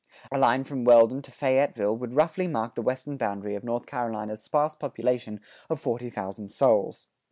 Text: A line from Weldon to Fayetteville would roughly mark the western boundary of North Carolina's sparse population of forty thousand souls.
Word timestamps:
A 0.31 0.37
line 0.39 0.63
from 0.63 0.83
Weldon 0.83 1.21
to 1.21 1.31
Fayetteville 1.31 1.95
would 1.95 2.15
roughly 2.15 2.47
mark 2.47 2.73
the 2.73 2.81
western 2.81 3.17
boundary 3.17 3.53
of 3.53 3.63
North 3.63 3.85
Carolina's 3.85 4.41
sparse 4.41 4.73
population 4.73 5.39
of 5.69 5.79
forty 5.79 6.09
thousand 6.09 6.51
souls. 6.51 7.05